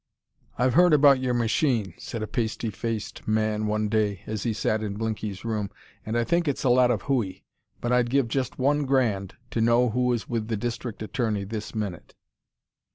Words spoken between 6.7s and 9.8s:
lot of hooey. But I'd give just one grand to